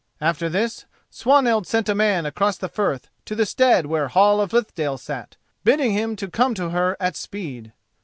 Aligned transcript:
After 0.19 0.49
this 0.49 0.85
Swanhild 1.11 1.67
sent 1.67 1.87
a 1.87 1.93
man 1.93 2.25
across 2.25 2.57
the 2.57 2.67
firth 2.67 3.11
to 3.25 3.35
the 3.35 3.45
stead 3.45 3.85
where 3.85 4.07
Hall 4.07 4.41
of 4.41 4.51
Lithdale 4.51 4.97
sat, 4.97 5.37
bidding 5.63 5.91
him 5.91 6.15
to 6.15 6.27
come 6.27 6.55
to 6.55 6.69
her 6.69 6.97
at 6.99 7.15
speed. 7.15 7.71